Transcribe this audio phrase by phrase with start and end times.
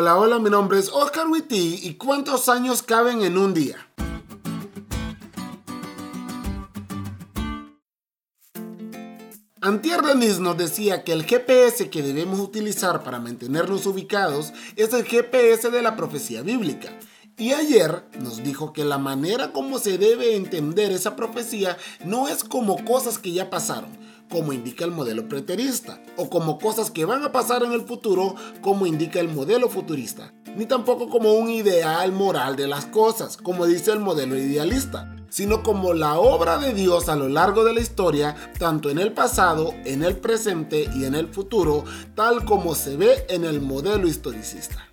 [0.00, 3.88] Hola, hola, mi nombre es Oscar Witty y ¿cuántos años caben en un día?
[9.60, 15.04] Antier Denis nos decía que el GPS que debemos utilizar para mantenernos ubicados es el
[15.04, 16.96] GPS de la profecía bíblica.
[17.36, 22.44] Y ayer nos dijo que la manera como se debe entender esa profecía no es
[22.44, 23.90] como cosas que ya pasaron,
[24.30, 28.34] como indica el modelo preterista, o como cosas que van a pasar en el futuro,
[28.60, 33.66] como indica el modelo futurista, ni tampoco como un ideal moral de las cosas, como
[33.66, 37.80] dice el modelo idealista sino como la obra de Dios a lo largo de la
[37.80, 41.84] historia, tanto en el pasado, en el presente y en el futuro,
[42.14, 44.88] tal como se ve en el modelo historicista.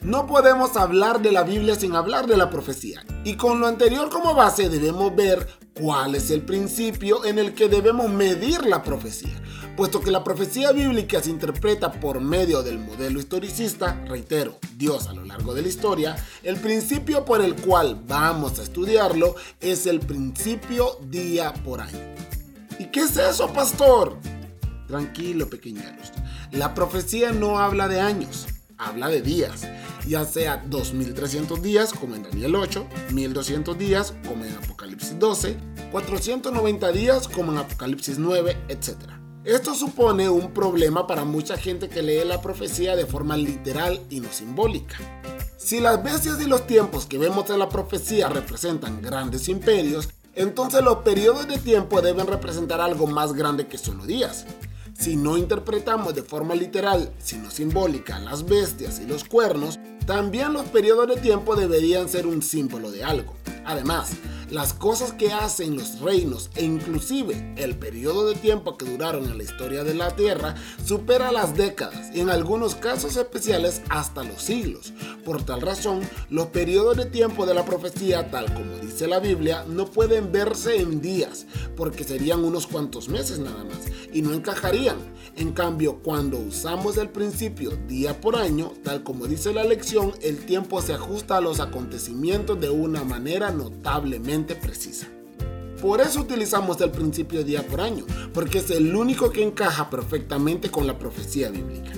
[0.00, 3.04] No podemos hablar de la Biblia sin hablar de la profecía.
[3.22, 7.68] Y con lo anterior como base debemos ver cuál es el principio en el que
[7.68, 9.40] debemos medir la profecía.
[9.76, 15.14] Puesto que la profecía bíblica se interpreta por medio del modelo historicista, reitero, Dios a
[15.14, 20.00] lo largo de la historia, el principio por el cual vamos a estudiarlo es el
[20.00, 21.98] principio día por año.
[22.78, 24.18] ¿Y qué es eso, pastor?
[24.88, 26.12] Tranquilo, pequeñeros.
[26.50, 29.66] La profecía no habla de años, habla de días
[30.06, 35.56] ya sea 2300 días como en Daniel 8, 1200 días como en Apocalipsis 12,
[35.90, 38.96] 490 días como en Apocalipsis 9, etc.
[39.44, 44.20] Esto supone un problema para mucha gente que lee la profecía de forma literal y
[44.20, 44.96] no simbólica.
[45.56, 50.82] Si las bestias y los tiempos que vemos en la profecía representan grandes imperios, entonces
[50.82, 54.46] los periodos de tiempo deben representar algo más grande que solo días.
[54.98, 60.64] Si no interpretamos de forma literal, sino simbólica, las bestias y los cuernos, también los
[60.66, 63.34] periodos de tiempo deberían ser un símbolo de algo.
[63.64, 64.12] Además,
[64.52, 69.38] las cosas que hacen los reinos e inclusive el periodo de tiempo que duraron en
[69.38, 74.42] la historia de la Tierra supera las décadas y en algunos casos especiales hasta los
[74.42, 74.92] siglos.
[75.24, 79.64] Por tal razón, los periodos de tiempo de la profecía, tal como dice la Biblia,
[79.66, 83.78] no pueden verse en días, porque serían unos cuantos meses nada más
[84.12, 84.96] y no encajarían.
[85.34, 90.44] En cambio, cuando usamos el principio día por año, tal como dice la lección, el
[90.44, 95.06] tiempo se ajusta a los acontecimientos de una manera notablemente precisa.
[95.80, 100.70] Por eso utilizamos el principio día por año, porque es el único que encaja perfectamente
[100.70, 101.90] con la profecía bíblica.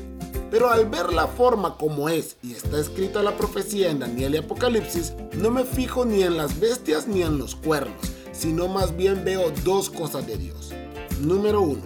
[0.50, 4.38] Pero al ver la forma como es y está escrita la profecía en Daniel y
[4.38, 7.97] Apocalipsis, no me fijo ni en las bestias ni en los cuernos,
[8.33, 10.72] sino más bien veo dos cosas de Dios.
[11.21, 11.83] Número uno,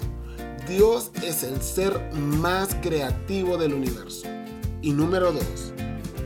[0.68, 4.28] Dios es el ser más creativo del universo.
[4.82, 5.72] Y número dos,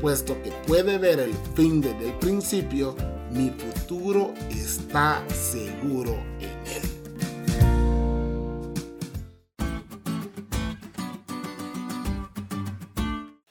[0.00, 2.96] puesto que puede ver el fin desde el principio,
[3.32, 6.82] mi futuro está seguro en Él.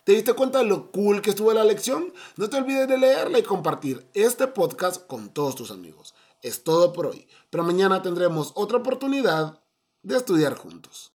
[0.03, 2.14] ¿Te diste cuenta de lo cool que estuvo la lección?
[2.38, 6.14] No te olvides de leerla y compartir este podcast con todos tus amigos.
[6.41, 9.62] Es todo por hoy, pero mañana tendremos otra oportunidad
[10.03, 11.09] de estudiar juntos.